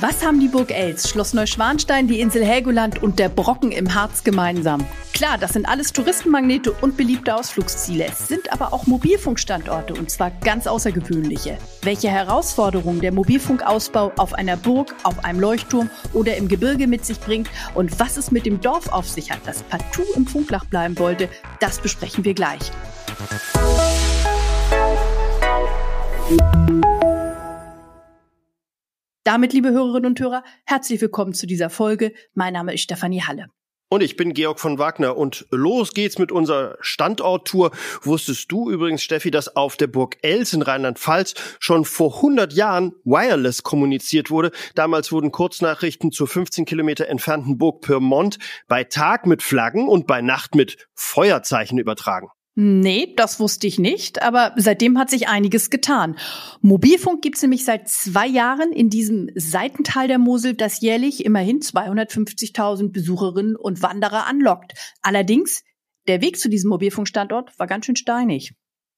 Was 0.00 0.24
haben 0.26 0.40
die 0.40 0.48
Burg 0.48 0.72
Els, 0.72 1.08
Schloss 1.08 1.34
Neuschwanstein, 1.34 2.08
die 2.08 2.18
Insel 2.18 2.44
Helgoland 2.44 3.00
und 3.00 3.20
der 3.20 3.28
Brocken 3.28 3.70
im 3.70 3.94
Harz 3.94 4.24
gemeinsam? 4.24 4.84
Klar, 5.12 5.38
das 5.38 5.52
sind 5.52 5.68
alles 5.68 5.92
Touristenmagnete 5.92 6.72
und 6.72 6.96
beliebte 6.96 7.32
Ausflugsziele. 7.32 8.06
Es 8.06 8.26
sind 8.26 8.52
aber 8.52 8.72
auch 8.72 8.88
Mobilfunkstandorte 8.88 9.94
und 9.94 10.10
zwar 10.10 10.32
ganz 10.32 10.66
außergewöhnliche. 10.66 11.58
Welche 11.82 12.08
Herausforderungen 12.08 13.02
der 13.02 13.12
Mobilfunkausbau 13.12 14.10
auf 14.16 14.34
einer 14.34 14.56
Burg, 14.56 14.92
auf 15.04 15.24
einem 15.24 15.38
Leuchtturm 15.38 15.88
oder 16.12 16.36
im 16.36 16.48
Gebirge 16.48 16.88
mit 16.88 17.06
sich 17.06 17.20
bringt 17.20 17.48
und 17.74 18.00
was 18.00 18.16
es 18.16 18.32
mit 18.32 18.46
dem 18.46 18.60
Dorf 18.60 18.88
auf 18.88 19.08
sich 19.08 19.30
hat, 19.30 19.40
das 19.46 19.62
partout 19.62 20.12
im 20.16 20.26
Funklach 20.26 20.64
bleiben 20.64 20.98
wollte, 20.98 21.28
das 21.60 21.78
besprechen 21.78 22.24
wir 22.24 22.34
gleich. 22.34 22.72
Damit, 29.24 29.54
liebe 29.54 29.70
Hörerinnen 29.70 30.10
und 30.10 30.20
Hörer, 30.20 30.44
herzlich 30.66 31.00
willkommen 31.00 31.32
zu 31.32 31.46
dieser 31.46 31.70
Folge. 31.70 32.12
Mein 32.34 32.52
Name 32.52 32.74
ist 32.74 32.82
Stefanie 32.82 33.22
Halle. 33.22 33.46
Und 33.88 34.02
ich 34.02 34.16
bin 34.16 34.34
Georg 34.34 34.60
von 34.60 34.78
Wagner 34.78 35.16
und 35.16 35.46
los 35.50 35.94
geht's 35.94 36.18
mit 36.18 36.30
unserer 36.30 36.76
Standorttour. 36.80 37.70
Wusstest 38.02 38.52
du 38.52 38.70
übrigens, 38.70 39.02
Steffi, 39.02 39.30
dass 39.30 39.56
auf 39.56 39.78
der 39.78 39.86
Burg 39.86 40.18
Els 40.20 40.52
in 40.52 40.60
Rheinland-Pfalz 40.60 41.36
schon 41.58 41.86
vor 41.86 42.16
100 42.16 42.52
Jahren 42.52 42.92
wireless 43.04 43.62
kommuniziert 43.62 44.30
wurde? 44.30 44.50
Damals 44.74 45.10
wurden 45.10 45.32
Kurznachrichten 45.32 46.12
zur 46.12 46.28
15 46.28 46.66
Kilometer 46.66 47.08
entfernten 47.08 47.56
Burg 47.56 47.80
Pyrmont 47.80 48.38
bei 48.68 48.84
Tag 48.84 49.26
mit 49.26 49.42
Flaggen 49.42 49.88
und 49.88 50.06
bei 50.06 50.20
Nacht 50.20 50.54
mit 50.54 50.86
Feuerzeichen 50.92 51.78
übertragen. 51.78 52.28
Nee, 52.56 53.14
das 53.16 53.40
wusste 53.40 53.66
ich 53.66 53.80
nicht, 53.80 54.22
aber 54.22 54.52
seitdem 54.56 54.96
hat 54.96 55.10
sich 55.10 55.26
einiges 55.26 55.70
getan. 55.70 56.16
Mobilfunk 56.60 57.20
gibt's 57.20 57.42
nämlich 57.42 57.64
seit 57.64 57.88
zwei 57.88 58.28
Jahren 58.28 58.72
in 58.72 58.90
diesem 58.90 59.28
Seitental 59.34 60.06
der 60.06 60.18
Mosel, 60.18 60.54
das 60.54 60.80
jährlich 60.80 61.24
immerhin 61.24 61.58
250.000 61.58 62.92
Besucherinnen 62.92 63.56
und 63.56 63.82
Wanderer 63.82 64.26
anlockt. 64.26 64.74
Allerdings, 65.02 65.64
der 66.06 66.20
Weg 66.20 66.38
zu 66.38 66.48
diesem 66.48 66.70
Mobilfunkstandort 66.70 67.58
war 67.58 67.66
ganz 67.66 67.86
schön 67.86 67.96
steinig. 67.96 68.54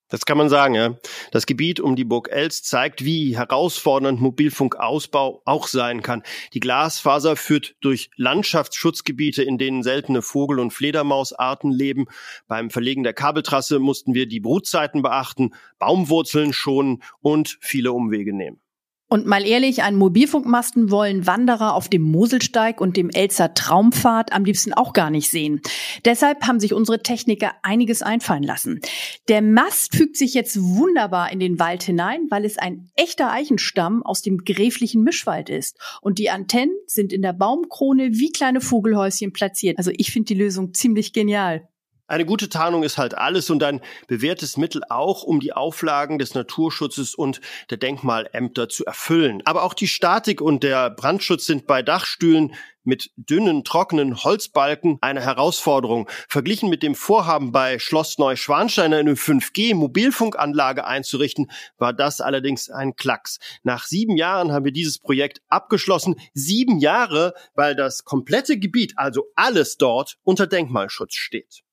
Das 0.08 0.24
kann 0.24 0.38
man 0.38 0.48
sagen, 0.48 0.74
ja. 0.74 0.94
Das 1.32 1.46
Gebiet 1.46 1.80
um 1.80 1.96
die 1.96 2.04
Burg 2.04 2.28
Els 2.30 2.62
zeigt, 2.62 3.04
wie 3.04 3.36
herausfordernd 3.36 4.20
Mobilfunkausbau 4.20 5.42
auch 5.44 5.66
sein 5.66 6.02
kann. 6.02 6.22
Die 6.54 6.60
Glasfaser 6.60 7.34
führt 7.34 7.74
durch 7.80 8.10
Landschaftsschutzgebiete, 8.16 9.42
in 9.42 9.58
denen 9.58 9.82
seltene 9.82 10.22
Vogel- 10.22 10.60
und 10.60 10.72
Fledermausarten 10.72 11.72
leben. 11.72 12.06
Beim 12.46 12.70
Verlegen 12.70 13.02
der 13.02 13.14
Kabeltrasse 13.14 13.80
mussten 13.80 14.14
wir 14.14 14.28
die 14.28 14.40
Brutzeiten 14.40 15.02
beachten, 15.02 15.54
Baumwurzeln 15.80 16.52
schonen 16.52 17.02
und 17.20 17.58
viele 17.60 17.92
Umwege 17.92 18.32
nehmen. 18.32 18.60
Und 19.08 19.24
mal 19.24 19.46
ehrlich, 19.46 19.84
einen 19.84 19.98
Mobilfunkmasten 19.98 20.90
wollen 20.90 21.26
Wanderer 21.28 21.74
auf 21.74 21.88
dem 21.88 22.02
Moselsteig 22.02 22.80
und 22.80 22.96
dem 22.96 23.08
Elzer 23.08 23.54
Traumpfad 23.54 24.32
am 24.32 24.44
liebsten 24.44 24.72
auch 24.72 24.92
gar 24.92 25.10
nicht 25.10 25.30
sehen. 25.30 25.60
Deshalb 26.04 26.44
haben 26.44 26.58
sich 26.58 26.74
unsere 26.74 27.00
Techniker 27.00 27.52
einiges 27.62 28.02
einfallen 28.02 28.42
lassen. 28.42 28.80
Der 29.28 29.42
Mast 29.42 29.94
fügt 29.94 30.16
sich 30.16 30.34
jetzt 30.34 30.60
wunderbar 30.60 31.30
in 31.30 31.38
den 31.38 31.60
Wald 31.60 31.84
hinein, 31.84 32.26
weil 32.30 32.44
es 32.44 32.58
ein 32.58 32.90
echter 32.96 33.30
Eichenstamm 33.30 34.02
aus 34.02 34.22
dem 34.22 34.38
gräflichen 34.38 35.04
Mischwald 35.04 35.50
ist. 35.50 35.78
Und 36.02 36.18
die 36.18 36.30
Antennen 36.30 36.74
sind 36.86 37.12
in 37.12 37.22
der 37.22 37.32
Baumkrone 37.32 38.10
wie 38.14 38.32
kleine 38.32 38.60
Vogelhäuschen 38.60 39.32
platziert. 39.32 39.78
Also 39.78 39.92
ich 39.96 40.10
finde 40.10 40.34
die 40.34 40.40
Lösung 40.40 40.74
ziemlich 40.74 41.12
genial. 41.12 41.68
Eine 42.08 42.24
gute 42.24 42.48
Tarnung 42.48 42.84
ist 42.84 42.98
halt 42.98 43.18
alles 43.18 43.50
und 43.50 43.64
ein 43.64 43.80
bewährtes 44.06 44.56
Mittel 44.56 44.82
auch, 44.88 45.24
um 45.24 45.40
die 45.40 45.52
Auflagen 45.52 46.20
des 46.20 46.34
Naturschutzes 46.34 47.16
und 47.16 47.40
der 47.70 47.78
Denkmalämter 47.78 48.68
zu 48.68 48.84
erfüllen. 48.84 49.42
Aber 49.44 49.64
auch 49.64 49.74
die 49.74 49.88
Statik 49.88 50.40
und 50.40 50.62
der 50.62 50.90
Brandschutz 50.90 51.46
sind 51.46 51.66
bei 51.66 51.82
Dachstühlen 51.82 52.54
mit 52.84 53.10
dünnen, 53.16 53.64
trockenen 53.64 54.22
Holzbalken 54.22 54.98
eine 55.00 55.20
Herausforderung. 55.20 56.08
Verglichen 56.28 56.70
mit 56.70 56.84
dem 56.84 56.94
Vorhaben 56.94 57.50
bei 57.50 57.80
Schloss 57.80 58.18
Neuschwanstein 58.18 58.94
eine 58.94 59.14
5G-Mobilfunkanlage 59.14 60.84
einzurichten, 60.84 61.50
war 61.76 61.92
das 61.92 62.20
allerdings 62.20 62.70
ein 62.70 62.94
Klacks. 62.94 63.40
Nach 63.64 63.84
sieben 63.84 64.16
Jahren 64.16 64.52
haben 64.52 64.64
wir 64.64 64.70
dieses 64.70 65.00
Projekt 65.00 65.42
abgeschlossen. 65.48 66.14
Sieben 66.34 66.78
Jahre, 66.78 67.34
weil 67.56 67.74
das 67.74 68.04
komplette 68.04 68.60
Gebiet, 68.60 68.92
also 68.94 69.24
alles 69.34 69.76
dort, 69.76 70.18
unter 70.22 70.46
Denkmalschutz 70.46 71.14
steht. 71.14 71.65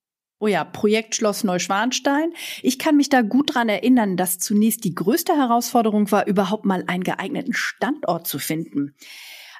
Oh 0.43 0.47
ja, 0.47 0.65
Projekt 0.65 1.15
Schloss 1.15 1.45
Neuschwanstein. 1.45 2.33
Ich 2.61 2.77
kann 2.77 2.97
mich 2.97 3.07
da 3.07 3.21
gut 3.21 3.55
dran 3.55 3.69
erinnern, 3.69 4.17
dass 4.17 4.39
zunächst 4.39 4.83
die 4.83 4.93
größte 4.93 5.37
Herausforderung 5.37 6.11
war, 6.11 6.27
überhaupt 6.27 6.65
mal 6.65 6.83
einen 6.85 7.05
geeigneten 7.05 7.53
Standort 7.53 8.27
zu 8.27 8.39
finden. 8.39 8.93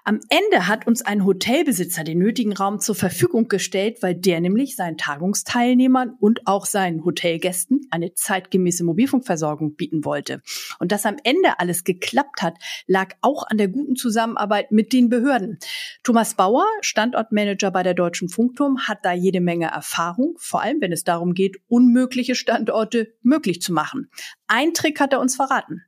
Am 0.06 0.20
Ende 0.28 0.68
hat 0.68 0.86
uns 0.86 1.02
ein 1.02 1.24
Hotelbesitzer 1.24 2.04
den 2.04 2.18
nötigen 2.18 2.52
Raum 2.52 2.82
zur 2.82 2.94
Verfügung 2.94 3.48
gestellt, 3.48 4.00
weil 4.02 4.14
der 4.14 4.42
nämlich 4.42 4.76
seinen 4.76 4.98
Tagungsteilnehmern 4.98 6.18
und 6.20 6.46
auch 6.46 6.66
seinen 6.66 7.06
Hotelgästen 7.06 7.88
eine 7.90 8.14
zeitgemäße 8.14 8.84
Mobilfunkversorgung 8.84 9.76
bieten 9.76 10.04
wollte. 10.04 10.42
Und 10.80 10.92
dass 10.92 11.06
am 11.06 11.16
Ende 11.24 11.58
alles 11.58 11.86
geklappt 11.86 12.42
hat, 12.42 12.58
lag 12.86 13.16
auch 13.22 13.48
an 13.48 13.58
der 13.58 13.70
guten 13.70 13.96
Zusammenarbeit 13.96 14.74
mit 14.74 14.92
den 14.92 15.08
Behörden. 15.08 15.58
Thomas 16.04 16.34
Bauer, 16.34 16.66
Standortmanager 16.82 17.72
bei 17.72 17.84
der 17.84 17.94
Deutschen 17.94 18.28
Funkturm, 18.28 18.80
hat 18.86 19.06
da 19.06 19.14
jede 19.14 19.40
Menge 19.40 19.68
Erfahrung, 19.68 20.36
vor 20.38 20.62
allem 20.62 20.82
wenn 20.82 20.92
es 20.92 21.06
darum 21.06 21.34
geht, 21.34 21.56
unmögliche 21.70 22.36
Standorte 22.36 23.14
möglich 23.22 23.62
zu 23.62 23.72
machen. 23.72 24.10
Ein 24.48 24.74
Trick 24.74 25.00
hat 25.00 25.14
er 25.14 25.22
uns 25.22 25.38
verraten. 25.38 25.86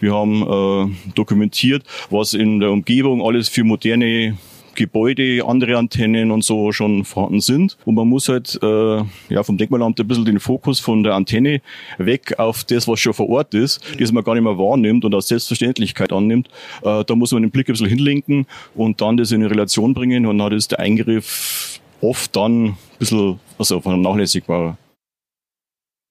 Wir 0.00 0.14
haben 0.14 0.42
äh, 0.42 1.12
dokumentiert, 1.14 1.84
was 2.10 2.34
in 2.34 2.60
der 2.60 2.70
Umgebung 2.70 3.22
alles 3.22 3.48
für 3.48 3.64
moderne 3.64 4.36
Gebäude, 4.74 5.44
andere 5.46 5.76
Antennen 5.76 6.30
und 6.30 6.44
so 6.44 6.72
schon 6.72 7.04
vorhanden 7.04 7.40
sind. 7.40 7.76
Und 7.84 7.94
man 7.94 8.08
muss 8.08 8.28
halt 8.28 8.58
äh, 8.62 9.02
ja, 9.28 9.42
vom 9.42 9.58
Denkmalamt 9.58 10.00
ein 10.00 10.08
bisschen 10.08 10.24
den 10.24 10.40
Fokus 10.40 10.80
von 10.80 11.02
der 11.02 11.14
Antenne 11.14 11.60
weg 11.98 12.38
auf 12.38 12.64
das, 12.64 12.88
was 12.88 13.00
schon 13.00 13.14
vor 13.14 13.28
Ort 13.28 13.54
ist, 13.54 13.80
das 13.98 14.12
man 14.12 14.24
gar 14.24 14.34
nicht 14.34 14.44
mehr 14.44 14.58
wahrnimmt 14.58 15.04
und 15.04 15.14
als 15.14 15.28
Selbstverständlichkeit 15.28 16.12
annimmt. 16.12 16.48
Äh, 16.82 17.04
da 17.04 17.14
muss 17.14 17.32
man 17.32 17.42
den 17.42 17.50
Blick 17.50 17.68
ein 17.68 17.72
bisschen 17.72 17.88
hinlenken 17.88 18.46
und 18.74 19.00
dann 19.00 19.16
das 19.16 19.32
in 19.32 19.42
eine 19.42 19.50
Relation 19.50 19.94
bringen 19.94 20.26
und 20.26 20.38
dann 20.38 20.52
ist 20.52 20.70
der 20.72 20.80
Eingriff 20.80 21.80
oft 22.00 22.34
dann 22.34 22.64
ein 22.64 22.76
bisschen 22.98 23.40
also 23.58 23.80
vernachlässigbar. 23.80 24.76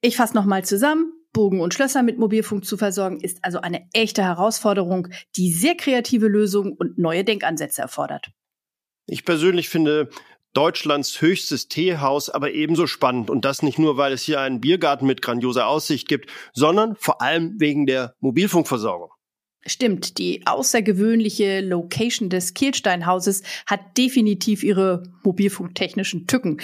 Ich 0.02 0.18
fasse 0.18 0.36
nochmal 0.36 0.64
zusammen. 0.66 1.14
Bogen 1.34 1.62
und 1.62 1.74
Schlösser 1.74 2.04
mit 2.04 2.18
Mobilfunk 2.18 2.66
zu 2.66 2.78
versorgen, 2.78 3.20
ist 3.20 3.40
also 3.42 3.62
eine 3.62 3.88
echte 3.94 4.24
Herausforderung, 4.24 5.08
die 5.36 5.52
sehr 5.52 5.76
kreative 5.76 6.28
Lösungen 6.28 6.74
und 6.74 6.98
neue 6.98 7.24
Denkansätze 7.24 7.82
erfordert. 7.82 8.32
Ich 9.08 9.26
persönlich 9.26 9.70
finde 9.70 10.10
Deutschlands 10.54 11.22
höchstes 11.22 11.70
Teehaus 11.70 12.30
aber 12.30 12.52
ebenso 12.52 12.86
spannend 12.86 13.30
und 13.30 13.46
das 13.46 13.64
nicht 13.64 13.80
nur, 13.80 13.98
weil 13.98 14.12
es 14.12 14.24
hier 14.24 14.42
einen 14.42 14.60
Biergarten 14.60 15.06
mit 15.06 15.22
grandioser 15.22 15.68
Aussicht 15.68 16.08
gibt, 16.10 16.30
sondern 16.54 16.96
vor 16.98 17.22
allem 17.22 17.60
wegen 17.60 17.86
der 17.86 18.16
Mobilfunkversorgung. 18.20 19.12
Stimmt, 19.64 20.18
die 20.18 20.42
außergewöhnliche 20.48 21.62
Location 21.62 22.30
des 22.30 22.56
Kielsteinhauses 22.56 23.44
hat 23.68 23.96
definitiv 23.96 24.64
ihre 24.64 25.04
mobilfunktechnischen 25.24 26.26
Tücken. 26.26 26.60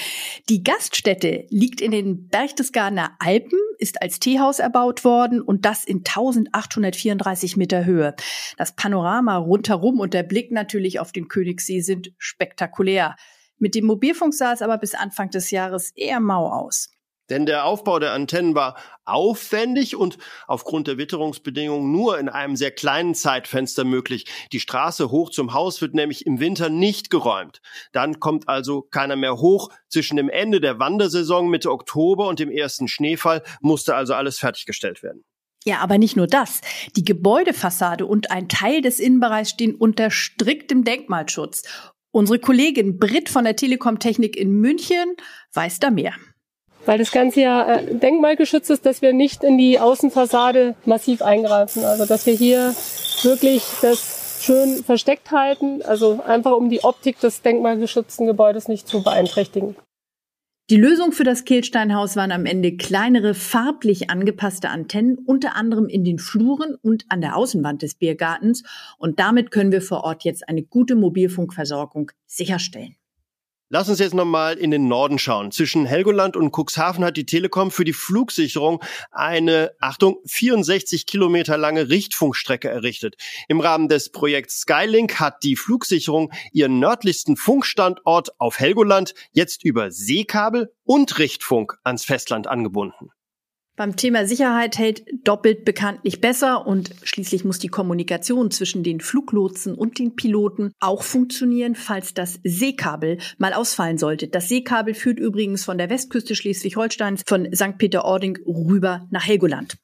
Die 0.49 0.63
Gaststätte 0.63 1.45
liegt 1.49 1.79
in 1.79 1.91
den 1.91 2.27
Berchtesgadener 2.27 3.11
Alpen, 3.19 3.59
ist 3.77 4.01
als 4.01 4.19
Teehaus 4.19 4.57
erbaut 4.57 5.03
worden 5.03 5.41
und 5.41 5.65
das 5.65 5.85
in 5.85 5.97
1834 5.97 7.55
Meter 7.55 7.85
Höhe. 7.85 8.15
Das 8.57 8.75
Panorama 8.75 9.37
rundherum 9.37 9.99
und 9.99 10.15
der 10.15 10.23
Blick 10.23 10.51
natürlich 10.51 10.99
auf 10.99 11.11
den 11.11 11.27
Königssee 11.27 11.81
sind 11.81 12.13
spektakulär. 12.17 13.15
Mit 13.59 13.75
dem 13.75 13.85
Mobilfunk 13.85 14.33
sah 14.33 14.53
es 14.53 14.63
aber 14.63 14.79
bis 14.79 14.95
Anfang 14.95 15.29
des 15.29 15.51
Jahres 15.51 15.91
eher 15.95 16.19
mau 16.19 16.49
aus. 16.49 16.89
Denn 17.29 17.45
der 17.45 17.65
Aufbau 17.65 17.99
der 17.99 18.13
Antennen 18.13 18.55
war 18.55 18.77
aufwendig 19.05 19.95
und 19.95 20.17
aufgrund 20.47 20.87
der 20.87 20.97
Witterungsbedingungen 20.97 21.91
nur 21.91 22.19
in 22.19 22.29
einem 22.29 22.55
sehr 22.55 22.71
kleinen 22.71 23.15
Zeitfenster 23.15 23.83
möglich. 23.83 24.25
Die 24.51 24.59
Straße 24.59 25.11
hoch 25.11 25.29
zum 25.29 25.53
Haus 25.53 25.81
wird 25.81 25.93
nämlich 25.93 26.25
im 26.25 26.39
Winter 26.39 26.69
nicht 26.69 27.09
geräumt. 27.09 27.61
Dann 27.91 28.19
kommt 28.19 28.47
also 28.47 28.81
keiner 28.81 29.15
mehr 29.15 29.37
hoch. 29.37 29.69
Zwischen 29.89 30.17
dem 30.17 30.29
Ende 30.29 30.61
der 30.61 30.79
Wandersaison 30.79 31.49
Mitte 31.49 31.71
Oktober 31.71 32.27
und 32.27 32.39
dem 32.39 32.49
ersten 32.49 32.87
Schneefall 32.87 33.43
musste 33.61 33.95
also 33.95 34.13
alles 34.13 34.39
fertiggestellt 34.39 35.03
werden. 35.03 35.23
Ja, 35.65 35.79
aber 35.79 35.97
nicht 35.97 36.15
nur 36.15 36.27
das. 36.27 36.61
Die 36.95 37.03
Gebäudefassade 37.03 38.05
und 38.05 38.31
ein 38.31 38.47
Teil 38.47 38.81
des 38.81 38.99
Innenbereichs 38.99 39.49
stehen 39.49 39.75
unter 39.75 40.11
striktem 40.11 40.85
Denkmalschutz. 40.85 41.63
Unsere 42.11 42.39
Kollegin 42.39 42.99
Britt 42.99 43.27
von 43.27 43.43
der 43.43 43.57
Telekom 43.57 43.99
Technik 43.99 44.37
in 44.37 44.51
München 44.61 45.15
weiß 45.53 45.79
da 45.79 45.89
mehr 45.89 46.13
weil 46.87 46.97
das 46.97 47.11
Ganze 47.11 47.41
ja 47.41 47.75
äh, 47.75 47.95
denkmalgeschützt 47.95 48.69
ist, 48.69 48.85
dass 48.85 49.01
wir 49.01 49.13
nicht 49.13 49.43
in 49.43 49.57
die 49.57 49.79
Außenfassade 49.79 50.75
massiv 50.85 51.21
eingreifen. 51.21 51.83
Also 51.83 52.05
dass 52.05 52.25
wir 52.25 52.33
hier 52.33 52.73
wirklich 53.23 53.63
das 53.81 54.39
schön 54.41 54.83
versteckt 54.83 55.31
halten, 55.31 55.81
also 55.81 56.21
einfach 56.25 56.51
um 56.51 56.69
die 56.69 56.83
Optik 56.83 57.19
des 57.19 57.41
denkmalgeschützten 57.41 58.27
Gebäudes 58.27 58.67
nicht 58.67 58.87
zu 58.87 59.03
beeinträchtigen. 59.03 59.75
Die 60.69 60.75
Lösung 60.75 61.13
für 61.13 61.23
das 61.23 61.45
Kehlsteinhaus 61.45 62.17
waren 62.17 62.33
am 62.33 62.45
Ende 62.45 62.75
kleinere, 62.75 63.33
farblich 63.33 64.09
angepasste 64.09 64.69
Antennen, 64.69 65.17
unter 65.25 65.55
anderem 65.55 65.87
in 65.87 66.03
den 66.03 66.19
Fluren 66.19 66.75
und 66.81 67.05
an 67.07 67.21
der 67.21 67.37
Außenwand 67.37 67.81
des 67.81 67.95
Biergartens. 67.95 68.63
Und 68.97 69.17
damit 69.17 69.49
können 69.49 69.71
wir 69.71 69.81
vor 69.81 70.03
Ort 70.03 70.25
jetzt 70.25 70.47
eine 70.49 70.63
gute 70.63 70.95
Mobilfunkversorgung 70.95 72.11
sicherstellen. 72.25 72.97
Lass 73.69 73.89
uns 73.89 73.99
jetzt 73.99 74.13
nochmal 74.13 74.57
in 74.57 74.71
den 74.71 74.87
Norden 74.87 75.19
schauen. 75.19 75.51
Zwischen 75.51 75.85
Helgoland 75.85 76.37
und 76.37 76.53
Cuxhaven 76.55 77.03
hat 77.03 77.17
die 77.17 77.25
Telekom 77.25 77.69
für 77.69 77.83
die 77.83 77.91
Flugsicherung 77.91 78.81
eine, 79.11 79.73
Achtung, 79.81 80.19
64 80.25 81.05
Kilometer 81.05 81.57
lange 81.57 81.89
Richtfunkstrecke 81.89 82.69
errichtet. 82.69 83.17
Im 83.49 83.59
Rahmen 83.59 83.89
des 83.89 84.09
Projekts 84.09 84.61
Skylink 84.61 85.19
hat 85.19 85.43
die 85.43 85.57
Flugsicherung 85.57 86.31
ihren 86.53 86.79
nördlichsten 86.79 87.35
Funkstandort 87.35 88.39
auf 88.39 88.57
Helgoland 88.57 89.13
jetzt 89.33 89.65
über 89.65 89.91
Seekabel 89.91 90.71
und 90.85 91.19
Richtfunk 91.19 91.77
ans 91.83 92.05
Festland 92.05 92.47
angebunden. 92.47 93.11
Beim 93.77 93.95
Thema 93.95 94.25
Sicherheit 94.25 94.79
hält 94.79 95.03
doppelt 95.23 95.63
bekanntlich 95.63 96.19
besser 96.19 96.65
und 96.65 96.95
schließlich 97.03 97.45
muss 97.45 97.59
die 97.59 97.67
Kommunikation 97.67 98.49
zwischen 98.49 98.81
den 98.81 98.99
Fluglotsen 98.99 99.75
und 99.75 99.99
den 99.99 100.15
Piloten 100.15 100.71
auch 100.79 101.03
funktionieren, 101.03 101.75
falls 101.75 102.15
das 102.15 102.39
Seekabel 102.43 103.19
mal 103.37 103.53
ausfallen 103.53 103.99
sollte. 103.99 104.29
Das 104.29 104.49
Seekabel 104.49 104.95
führt 104.95 105.19
übrigens 105.19 105.63
von 105.63 105.77
der 105.77 105.91
Westküste 105.91 106.33
Schleswig-Holsteins 106.33 107.21
von 107.27 107.47
St. 107.53 107.77
Peter-Ording 107.77 108.39
rüber 108.47 109.07
nach 109.11 109.27
Helgoland. 109.27 109.77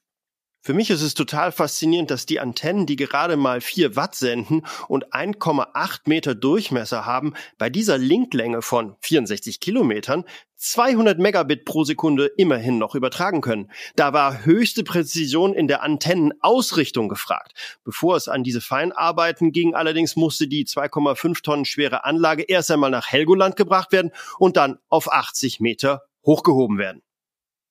Für 0.66 0.74
mich 0.74 0.90
ist 0.90 1.02
es 1.02 1.14
total 1.14 1.52
faszinierend, 1.52 2.10
dass 2.10 2.26
die 2.26 2.40
Antennen, 2.40 2.86
die 2.86 2.96
gerade 2.96 3.36
mal 3.36 3.60
4 3.60 3.98
Watt 3.98 4.16
senden 4.16 4.66
und 4.88 5.14
1,8 5.14 6.04
Meter 6.06 6.36
Durchmesser 6.36 7.06
haben, 7.06 7.34
bei 7.58 7.70
dieser 7.70 7.98
Linklänge 7.98 8.62
von 8.62 8.96
64 9.02 9.60
Kilometern 9.60 10.24
200 10.56 11.20
Megabit 11.20 11.66
pro 11.66 11.84
Sekunde 11.84 12.28
immerhin 12.38 12.78
noch 12.78 12.96
übertragen 12.96 13.42
können. 13.42 13.72
Da 13.98 14.14
war 14.14 14.46
höchste 14.46 14.86
Präzision 14.86 15.54
in 15.54 15.68
der 15.68 15.84
Antennenausrichtung 15.84 17.10
gefragt. 17.10 17.52
Bevor 17.84 18.16
es 18.16 18.30
an 18.30 18.46
diese 18.46 18.62
Feinarbeiten 18.62 19.52
ging, 19.52 19.76
allerdings 19.76 20.16
musste 20.16 20.48
die 20.48 20.66
2,5 20.66 21.44
Tonnen 21.44 21.66
schwere 21.66 22.06
Anlage 22.06 22.44
erst 22.44 22.72
einmal 22.72 22.90
nach 22.90 23.08
Helgoland 23.08 23.58
gebracht 23.58 23.92
werden 23.92 24.12
und 24.40 24.56
dann 24.56 24.78
auf 24.88 25.12
80 25.12 25.60
Meter 25.60 26.04
hochgehoben 26.26 26.78
werden. 26.78 27.02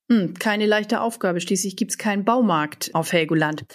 Hm, 0.09 0.33
keine 0.35 0.65
leichte 0.65 1.01
Aufgabe. 1.01 1.41
Schließlich 1.41 1.75
gibt's 1.75 1.97
keinen 1.97 2.25
Baumarkt 2.25 2.91
auf 2.93 3.11
Helgoland. 3.13 3.65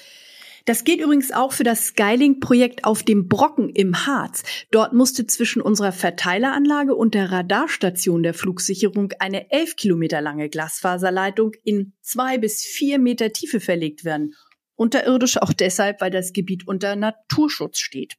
Das 0.69 0.85
geht 0.85 1.01
übrigens 1.01 1.33
auch 1.33 1.53
für 1.53 1.65
das 1.65 1.87
Skylink-Projekt 1.87 2.85
auf 2.85 3.03
dem 3.03 3.27
Brocken 3.27 3.71
im 3.71 4.05
Harz. 4.05 4.43
Dort 4.71 4.93
musste 4.93 5.27
zwischen 5.27 5.63
unserer 5.63 5.93
Verteileranlage 5.93 6.95
und 6.95 7.15
der 7.15 7.33
Radarstation 7.33 8.23
der 8.23 8.35
Flugsicherung 8.35 9.15
eine 9.19 9.51
elf 9.51 9.77
Kilometer 9.77 10.21
lange 10.21 10.51
Glasfaserleitung 10.51 11.53
in 11.65 11.95
zwei 12.03 12.37
bis 12.37 12.65
vier 12.65 12.99
Meter 12.99 13.33
Tiefe 13.33 13.61
verlegt 13.61 14.05
werden. 14.05 14.35
Unterirdisch 14.75 15.39
auch 15.39 15.55
deshalb, 15.55 16.03
weil 16.03 16.11
das 16.11 16.35
Gebiet 16.35 16.69
unter 16.69 16.97
Naturschutz 16.97 17.79
steht. 17.79 18.17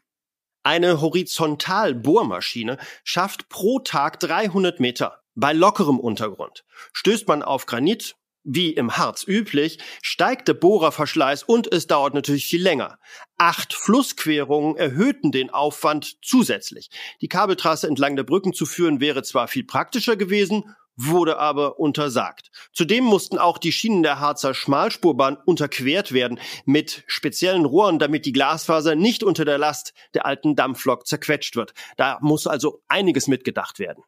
Eine 0.64 1.02
Horizontalbohrmaschine 1.02 2.80
schafft 3.04 3.48
pro 3.50 3.78
Tag 3.78 4.20
300 4.20 4.80
Meter 4.80 5.19
bei 5.36 5.54
lockerem 5.54 6.00
Untergrund. 6.00 6.64
Stößt 6.94 7.28
man 7.28 7.44
auf 7.44 7.66
Granit, 7.66 8.16
wie 8.44 8.72
im 8.72 8.98
Harz 8.98 9.26
üblich, 9.28 9.80
steigt 10.02 10.48
der 10.48 10.54
Bohrerverschleiß 10.54 11.44
und 11.44 11.72
es 11.72 11.88
dauert 11.88 12.14
natürlich 12.14 12.46
viel 12.46 12.62
länger. 12.62 12.98
Acht 13.38 13.74
Flussquerungen 13.74 14.76
erhöhten 14.78 15.32
den 15.32 15.50
Aufwand 15.50 16.18
zusätzlich. 16.24 16.90
Die 17.22 17.28
Kabeltrasse 17.28 17.88
entlang 17.88 18.16
der 18.16 18.24
Brücken 18.24 18.54
zu 18.54 18.66
führen 18.66 19.00
wäre 19.00 19.24
zwar 19.24 19.48
viel 19.48 19.66
praktischer 19.66 20.16
gewesen, 20.16 20.76
wurde 20.96 21.38
aber 21.38 21.80
untersagt. 21.80 22.52
Zudem 22.74 23.06
mussten 23.06 23.38
auch 23.38 23.58
die 23.58 23.72
Schienen 23.72 24.04
der 24.04 24.20
Harzer 24.20 24.54
Schmalspurbahn 24.54 25.38
unterquert 25.46 26.12
werden 26.12 26.40
mit 26.66 27.04
speziellen 27.08 27.66
Rohren, 27.66 28.00
damit 28.00 28.26
die 28.26 28.34
Glasfaser 28.34 28.96
nicht 28.96 29.24
unter 29.24 29.46
der 29.46 29.58
Last 29.58 29.94
der 30.14 30.26
alten 30.26 30.56
Dampflok 30.56 31.08
zerquetscht 31.08 31.56
wird. 31.56 31.74
Da 31.96 32.18
muss 32.22 32.48
also 32.48 32.82
einiges 32.90 33.28
mitgedacht 33.28 33.80
werden. 33.80 34.04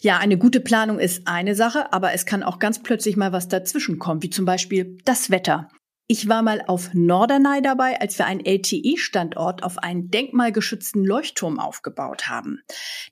Ja, 0.00 0.18
eine 0.18 0.38
gute 0.38 0.60
Planung 0.60 0.98
ist 0.98 1.26
eine 1.26 1.54
Sache, 1.54 1.92
aber 1.92 2.12
es 2.12 2.26
kann 2.26 2.42
auch 2.42 2.58
ganz 2.58 2.82
plötzlich 2.82 3.16
mal 3.16 3.32
was 3.32 3.48
dazwischen 3.48 3.98
kommen, 3.98 4.22
wie 4.22 4.30
zum 4.30 4.44
Beispiel 4.44 4.98
das 5.04 5.30
Wetter. 5.30 5.68
Ich 6.08 6.28
war 6.28 6.42
mal 6.42 6.62
auf 6.68 6.90
Norderney 6.94 7.62
dabei, 7.62 8.00
als 8.00 8.16
wir 8.16 8.26
einen 8.26 8.44
LTE-Standort 8.44 9.64
auf 9.64 9.78
einen 9.78 10.08
denkmalgeschützten 10.08 11.04
Leuchtturm 11.04 11.58
aufgebaut 11.58 12.28
haben. 12.28 12.62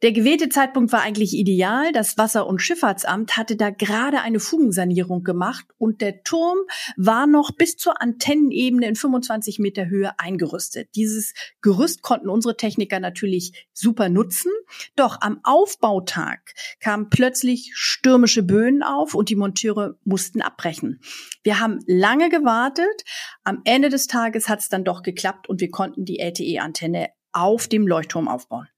Der 0.03 0.13
gewählte 0.13 0.49
Zeitpunkt 0.49 0.93
war 0.93 1.03
eigentlich 1.03 1.35
ideal. 1.35 1.91
Das 1.91 2.17
Wasser- 2.19 2.47
und 2.47 2.61
Schifffahrtsamt 2.61 3.37
hatte 3.37 3.57
da 3.57 3.71
gerade 3.71 4.21
eine 4.21 4.39
Fugensanierung 4.39 5.25
gemacht 5.25 5.67
und 5.77 6.03
der 6.03 6.23
Turm 6.23 6.59
war 6.97 7.27
noch 7.27 7.51
bis 7.51 7.77
zur 7.77 8.01
Antennenebene 8.01 8.87
in 8.87 8.95
25 8.95 9.59
Meter 9.59 9.87
Höhe 9.87 10.13
eingerüstet. 10.21 10.91
Dieses 10.95 11.35
Gerüst 11.63 12.03
konnten 12.03 12.29
unsere 12.29 12.57
Techniker 12.57 13.01
natürlich 13.01 13.67
super 13.73 14.09
nutzen. 14.09 14.53
Doch 14.95 15.21
am 15.21 15.41
Aufbautag 15.43 16.55
kamen 16.79 17.11
plötzlich 17.11 17.73
stürmische 17.75 18.45
Böen 18.45 18.85
auf 18.85 19.17
und 19.17 19.31
die 19.31 19.37
Monteure 19.37 19.97
mussten 20.05 20.43
abbrechen. 20.43 21.01
Wir 21.43 21.59
haben 21.59 21.81
lange 21.89 22.29
gewartet 22.29 22.84
gewartet. 22.85 23.05
Am 23.45 23.61
Ende 23.65 23.89
des 23.89 24.07
Tages 24.07 24.49
hat 24.49 24.61
es 24.61 24.69
dann 24.69 24.85
doch 24.85 25.03
geklappt 25.03 25.49
und 25.49 25.61
wir 25.61 25.71
konnten 25.71 26.05
die 26.05 26.19
LTE-Antenne 26.19 27.11
auf 27.33 27.69
dem 27.69 27.87
Leuchtturm 27.87 28.29
aufbauen. 28.29 28.69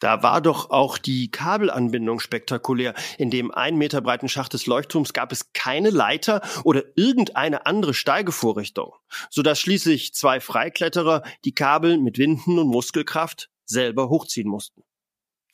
Da 0.00 0.22
war 0.22 0.40
doch 0.40 0.70
auch 0.70 0.96
die 0.96 1.28
Kabelanbindung 1.28 2.20
spektakulär. 2.20 2.94
In 3.16 3.30
dem 3.30 3.50
ein 3.50 3.76
Meter 3.76 4.00
breiten 4.00 4.28
Schacht 4.28 4.52
des 4.52 4.66
Leuchtturms 4.66 5.12
gab 5.12 5.32
es 5.32 5.52
keine 5.54 5.90
Leiter 5.90 6.40
oder 6.62 6.84
irgendeine 6.94 7.66
andere 7.66 7.94
Steigevorrichtung, 7.94 8.92
sodass 9.28 9.58
schließlich 9.58 10.14
zwei 10.14 10.38
Freikletterer 10.38 11.24
die 11.44 11.52
Kabel 11.52 11.98
mit 11.98 12.16
Winden 12.16 12.60
und 12.60 12.68
Muskelkraft 12.68 13.50
selber 13.64 14.08
hochziehen 14.08 14.48
mussten. 14.48 14.84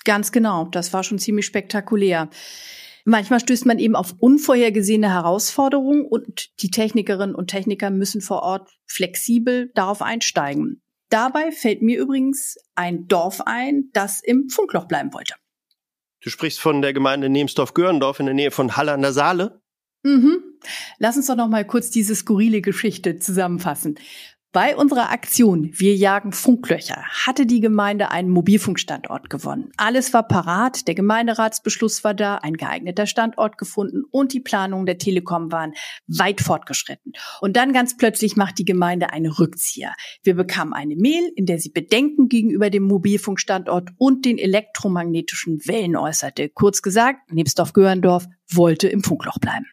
Ganz 0.04 0.30
genau, 0.30 0.66
das 0.66 0.92
war 0.92 1.04
schon 1.04 1.18
ziemlich 1.18 1.46
spektakulär. 1.46 2.28
Manchmal 3.04 3.40
stößt 3.40 3.66
man 3.66 3.78
eben 3.78 3.96
auf 3.96 4.14
unvorhergesehene 4.18 5.12
Herausforderungen 5.12 6.06
und 6.06 6.62
die 6.62 6.70
Technikerinnen 6.70 7.34
und 7.34 7.48
Techniker 7.48 7.90
müssen 7.90 8.22
vor 8.22 8.42
Ort 8.42 8.70
flexibel 8.86 9.70
darauf 9.74 10.00
einsteigen. 10.00 10.82
Dabei 11.10 11.52
fällt 11.52 11.82
mir 11.82 12.00
übrigens 12.00 12.56
ein 12.74 13.06
Dorf 13.06 13.42
ein, 13.42 13.90
das 13.92 14.20
im 14.22 14.48
Funkloch 14.48 14.86
bleiben 14.86 15.12
wollte. 15.12 15.34
Du 16.22 16.30
sprichst 16.30 16.58
von 16.58 16.80
der 16.80 16.94
Gemeinde 16.94 17.28
Nemsdorf-Görendorf 17.28 18.20
in 18.20 18.26
der 18.26 18.34
Nähe 18.34 18.50
von 18.50 18.76
Halle 18.76 18.92
an 18.92 19.02
der 19.02 19.12
Saale? 19.12 19.60
Mhm. 20.02 20.42
Lass 20.98 21.16
uns 21.16 21.26
doch 21.26 21.36
noch 21.36 21.48
mal 21.48 21.66
kurz 21.66 21.90
diese 21.90 22.14
skurrile 22.14 22.62
Geschichte 22.62 23.18
zusammenfassen. 23.18 23.96
Bei 24.54 24.76
unserer 24.76 25.10
Aktion 25.10 25.70
Wir 25.72 25.96
jagen 25.96 26.30
Funklöcher 26.30 27.02
hatte 27.26 27.44
die 27.44 27.58
Gemeinde 27.58 28.12
einen 28.12 28.30
Mobilfunkstandort 28.30 29.28
gewonnen. 29.28 29.72
Alles 29.76 30.14
war 30.14 30.28
parat, 30.28 30.86
der 30.86 30.94
Gemeinderatsbeschluss 30.94 32.04
war 32.04 32.14
da, 32.14 32.36
ein 32.36 32.54
geeigneter 32.54 33.06
Standort 33.06 33.58
gefunden 33.58 34.04
und 34.12 34.32
die 34.32 34.38
Planungen 34.38 34.86
der 34.86 34.98
Telekom 34.98 35.50
waren 35.50 35.72
weit 36.06 36.40
fortgeschritten. 36.40 37.14
Und 37.40 37.56
dann 37.56 37.72
ganz 37.72 37.96
plötzlich 37.96 38.36
macht 38.36 38.60
die 38.60 38.64
Gemeinde 38.64 39.10
eine 39.10 39.40
Rückzieher. 39.40 39.92
Wir 40.22 40.36
bekamen 40.36 40.72
eine 40.72 40.94
Mail, 40.94 41.32
in 41.34 41.46
der 41.46 41.58
sie 41.58 41.70
Bedenken 41.70 42.28
gegenüber 42.28 42.70
dem 42.70 42.84
Mobilfunkstandort 42.84 43.90
und 43.98 44.24
den 44.24 44.38
elektromagnetischen 44.38 45.66
Wellen 45.66 45.96
äußerte. 45.96 46.48
Kurz 46.48 46.80
gesagt, 46.80 47.32
Nebsdorf-Göhrendorf 47.32 48.28
wollte 48.52 48.86
im 48.86 49.02
Funkloch 49.02 49.40
bleiben. 49.40 49.66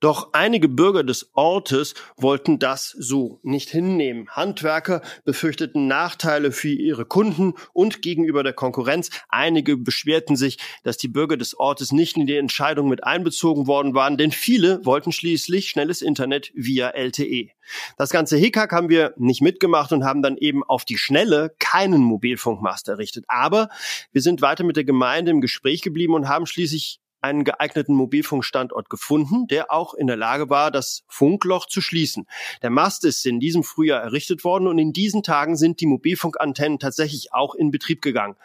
Doch 0.00 0.34
einige 0.34 0.68
Bürger 0.68 1.04
des 1.04 1.30
Ortes 1.32 1.94
wollten 2.18 2.58
das 2.58 2.94
so 2.98 3.40
nicht 3.42 3.70
hinnehmen. 3.70 4.28
Handwerker 4.28 5.00
befürchteten 5.24 5.86
Nachteile 5.86 6.52
für 6.52 6.68
ihre 6.68 7.06
Kunden 7.06 7.54
und 7.72 8.02
gegenüber 8.02 8.42
der 8.42 8.52
Konkurrenz. 8.52 9.08
Einige 9.30 9.78
beschwerten 9.78 10.36
sich, 10.36 10.58
dass 10.82 10.98
die 10.98 11.08
Bürger 11.08 11.38
des 11.38 11.58
Ortes 11.58 11.92
nicht 11.92 12.18
in 12.18 12.26
die 12.26 12.36
Entscheidung 12.36 12.88
mit 12.88 13.04
einbezogen 13.04 13.66
worden 13.66 13.94
waren, 13.94 14.18
denn 14.18 14.32
viele 14.32 14.84
wollten 14.84 15.12
schließlich 15.12 15.70
schnelles 15.70 16.02
Internet 16.02 16.52
via 16.54 16.90
LTE. 16.90 17.48
Das 17.96 18.10
ganze 18.10 18.36
Hickhack 18.36 18.72
haben 18.72 18.90
wir 18.90 19.14
nicht 19.16 19.40
mitgemacht 19.40 19.92
und 19.92 20.04
haben 20.04 20.20
dann 20.20 20.36
eben 20.36 20.62
auf 20.62 20.84
die 20.84 20.98
Schnelle 20.98 21.54
keinen 21.58 22.02
Mobilfunkmast 22.02 22.88
errichtet. 22.88 23.24
Aber 23.28 23.70
wir 24.12 24.20
sind 24.20 24.42
weiter 24.42 24.62
mit 24.62 24.76
der 24.76 24.84
Gemeinde 24.84 25.30
im 25.30 25.40
Gespräch 25.40 25.80
geblieben 25.80 26.14
und 26.14 26.28
haben 26.28 26.46
schließlich 26.46 27.00
einen 27.26 27.44
geeigneten 27.44 27.94
Mobilfunkstandort 27.94 28.88
gefunden, 28.88 29.46
der 29.48 29.72
auch 29.72 29.94
in 29.94 30.06
der 30.06 30.16
Lage 30.16 30.48
war, 30.48 30.70
das 30.70 31.04
Funkloch 31.08 31.66
zu 31.66 31.80
schließen. 31.80 32.26
Der 32.62 32.70
Mast 32.70 33.04
ist 33.04 33.26
in 33.26 33.40
diesem 33.40 33.62
Frühjahr 33.62 34.02
errichtet 34.02 34.44
worden 34.44 34.66
und 34.66 34.78
in 34.78 34.92
diesen 34.92 35.22
Tagen 35.22 35.56
sind 35.56 35.80
die 35.80 35.86
Mobilfunkantennen 35.86 36.78
tatsächlich 36.78 37.32
auch 37.32 37.54
in 37.54 37.70
Betrieb 37.70 38.02
gegangen. 38.02 38.36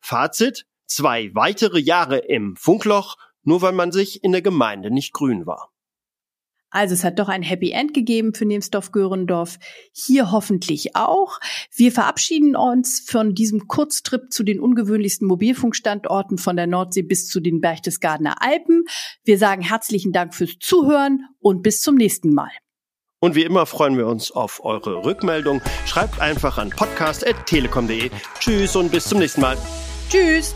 Fazit, 0.00 0.66
zwei 0.86 1.34
weitere 1.34 1.78
Jahre 1.78 2.18
im 2.18 2.56
Funkloch, 2.56 3.16
nur 3.42 3.62
weil 3.62 3.72
man 3.72 3.92
sich 3.92 4.24
in 4.24 4.32
der 4.32 4.42
Gemeinde 4.42 4.90
nicht 4.90 5.12
grün 5.12 5.46
war. 5.46 5.70
Also 6.70 6.94
es 6.94 7.04
hat 7.04 7.18
doch 7.18 7.28
ein 7.28 7.42
Happy 7.42 7.72
End 7.72 7.94
gegeben 7.94 8.34
für 8.34 8.44
Nemsdorf-Görendorf. 8.46 9.58
Hier 9.92 10.30
hoffentlich 10.30 10.96
auch. 10.96 11.40
Wir 11.74 11.92
verabschieden 11.92 12.56
uns 12.56 13.00
von 13.00 13.34
diesem 13.34 13.66
Kurztrip 13.66 14.32
zu 14.32 14.42
den 14.42 14.60
ungewöhnlichsten 14.60 15.26
Mobilfunkstandorten 15.26 16.38
von 16.38 16.56
der 16.56 16.66
Nordsee 16.66 17.02
bis 17.02 17.26
zu 17.26 17.40
den 17.40 17.60
Berchtesgadener 17.60 18.42
Alpen. 18.42 18.84
Wir 19.24 19.38
sagen 19.38 19.62
herzlichen 19.62 20.12
Dank 20.12 20.34
fürs 20.34 20.58
Zuhören 20.60 21.26
und 21.40 21.62
bis 21.62 21.80
zum 21.80 21.96
nächsten 21.96 22.32
Mal. 22.32 22.50
Und 23.22 23.34
wie 23.34 23.42
immer 23.42 23.66
freuen 23.66 23.98
wir 23.98 24.06
uns 24.06 24.30
auf 24.30 24.64
eure 24.64 25.04
Rückmeldung. 25.04 25.60
Schreibt 25.84 26.20
einfach 26.20 26.56
an 26.56 26.70
podcast.telekom.de. 26.70 28.10
Tschüss 28.38 28.76
und 28.76 28.90
bis 28.90 29.04
zum 29.04 29.18
nächsten 29.18 29.42
Mal. 29.42 29.58
Tschüss. 30.08 30.54